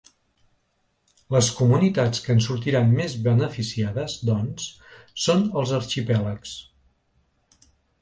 [1.35, 4.69] Les comunitats que en sortiran més beneficiades, doncs,
[5.29, 6.61] són els arxipèlags.